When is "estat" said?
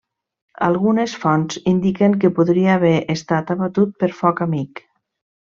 3.17-3.53